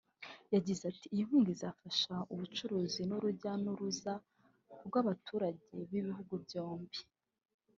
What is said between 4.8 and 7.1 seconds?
rw’abaturage b’ibihugu byombi